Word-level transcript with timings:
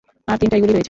আর 0.27 0.37
তিনটাই 0.37 0.59
গুলি 0.61 0.71
রয়েছে। 0.71 0.79